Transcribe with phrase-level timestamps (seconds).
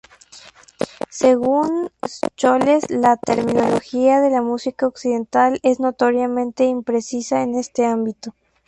[1.11, 8.33] Según Scholes la terminología de la música occidental es notoriamente imprecisa en este ámbito.